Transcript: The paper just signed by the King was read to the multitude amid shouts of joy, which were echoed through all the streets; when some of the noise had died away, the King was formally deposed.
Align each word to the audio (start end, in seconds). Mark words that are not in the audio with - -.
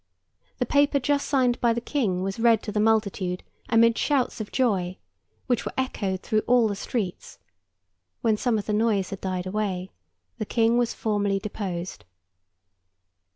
The 0.57 0.65
paper 0.65 0.99
just 0.99 1.27
signed 1.27 1.61
by 1.61 1.73
the 1.73 1.79
King 1.79 2.23
was 2.23 2.39
read 2.39 2.63
to 2.63 2.71
the 2.71 2.79
multitude 2.79 3.43
amid 3.69 3.99
shouts 3.99 4.41
of 4.41 4.51
joy, 4.51 4.97
which 5.45 5.63
were 5.63 5.73
echoed 5.77 6.21
through 6.23 6.39
all 6.47 6.67
the 6.67 6.75
streets; 6.75 7.37
when 8.21 8.35
some 8.35 8.57
of 8.57 8.65
the 8.65 8.73
noise 8.73 9.11
had 9.11 9.21
died 9.21 9.45
away, 9.45 9.91
the 10.39 10.45
King 10.47 10.79
was 10.79 10.95
formally 10.95 11.37
deposed. 11.37 12.03